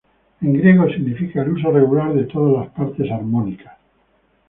[0.41, 3.77] En griego significa el uso regular de todas las partes armónicas.